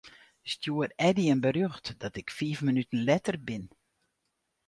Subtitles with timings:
[0.51, 3.65] Stjoer Eddy in berjocht dat ik fiif minuten letter bin.